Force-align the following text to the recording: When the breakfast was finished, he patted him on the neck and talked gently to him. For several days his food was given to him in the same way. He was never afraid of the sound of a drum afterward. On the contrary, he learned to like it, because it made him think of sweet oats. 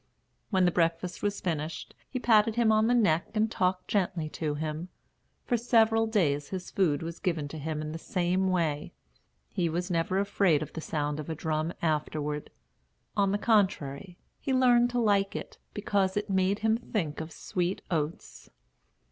When 0.49 0.65
the 0.65 0.71
breakfast 0.71 1.21
was 1.21 1.39
finished, 1.41 1.93
he 2.09 2.17
patted 2.17 2.55
him 2.55 2.71
on 2.71 2.87
the 2.87 2.95
neck 2.95 3.27
and 3.35 3.51
talked 3.51 3.87
gently 3.87 4.29
to 4.29 4.55
him. 4.55 4.89
For 5.45 5.57
several 5.57 6.07
days 6.07 6.47
his 6.49 6.71
food 6.71 7.03
was 7.03 7.19
given 7.19 7.47
to 7.49 7.59
him 7.59 7.83
in 7.83 7.91
the 7.91 7.99
same 7.99 8.47
way. 8.49 8.93
He 9.53 9.69
was 9.69 9.91
never 9.91 10.17
afraid 10.17 10.63
of 10.63 10.73
the 10.73 10.81
sound 10.81 11.19
of 11.19 11.29
a 11.29 11.35
drum 11.35 11.71
afterward. 11.83 12.49
On 13.15 13.31
the 13.31 13.37
contrary, 13.37 14.17
he 14.39 14.53
learned 14.55 14.89
to 14.89 14.99
like 14.99 15.35
it, 15.35 15.59
because 15.75 16.17
it 16.17 16.31
made 16.31 16.57
him 16.65 16.77
think 16.77 17.21
of 17.21 17.31
sweet 17.31 17.83
oats. 17.91 18.49